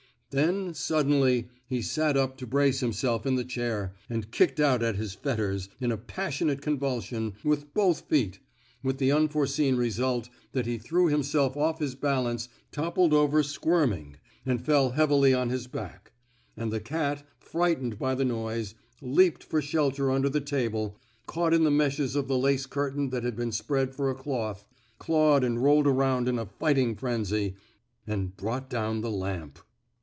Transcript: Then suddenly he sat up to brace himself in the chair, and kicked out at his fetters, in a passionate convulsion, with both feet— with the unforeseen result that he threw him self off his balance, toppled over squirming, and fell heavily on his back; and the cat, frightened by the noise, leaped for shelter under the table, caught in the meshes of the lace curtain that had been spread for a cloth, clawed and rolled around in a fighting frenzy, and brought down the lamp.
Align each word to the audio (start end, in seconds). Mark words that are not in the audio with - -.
Then 0.33 0.73
suddenly 0.73 1.49
he 1.67 1.81
sat 1.81 2.15
up 2.15 2.37
to 2.37 2.47
brace 2.47 2.79
himself 2.79 3.25
in 3.25 3.35
the 3.35 3.43
chair, 3.43 3.93
and 4.09 4.31
kicked 4.31 4.61
out 4.61 4.81
at 4.81 4.95
his 4.95 5.13
fetters, 5.13 5.67
in 5.81 5.91
a 5.91 5.97
passionate 5.97 6.61
convulsion, 6.61 7.33
with 7.43 7.73
both 7.73 8.07
feet— 8.07 8.39
with 8.81 8.97
the 8.97 9.11
unforeseen 9.11 9.75
result 9.75 10.29
that 10.53 10.65
he 10.67 10.77
threw 10.77 11.07
him 11.07 11.21
self 11.21 11.57
off 11.57 11.79
his 11.79 11.95
balance, 11.95 12.47
toppled 12.71 13.13
over 13.13 13.43
squirming, 13.43 14.19
and 14.45 14.63
fell 14.65 14.91
heavily 14.91 15.33
on 15.33 15.49
his 15.49 15.67
back; 15.67 16.13
and 16.55 16.71
the 16.71 16.79
cat, 16.79 17.27
frightened 17.37 17.99
by 17.99 18.15
the 18.15 18.23
noise, 18.23 18.73
leaped 19.01 19.43
for 19.43 19.61
shelter 19.61 20.09
under 20.09 20.29
the 20.29 20.39
table, 20.39 20.97
caught 21.25 21.53
in 21.53 21.65
the 21.65 21.69
meshes 21.71 22.15
of 22.15 22.29
the 22.29 22.37
lace 22.37 22.65
curtain 22.65 23.09
that 23.09 23.25
had 23.25 23.35
been 23.35 23.51
spread 23.51 23.93
for 23.93 24.09
a 24.09 24.15
cloth, 24.15 24.65
clawed 24.97 25.43
and 25.43 25.61
rolled 25.61 25.87
around 25.87 26.29
in 26.29 26.39
a 26.39 26.45
fighting 26.45 26.95
frenzy, 26.95 27.53
and 28.07 28.37
brought 28.37 28.69
down 28.69 29.01
the 29.01 29.11
lamp. 29.11 29.59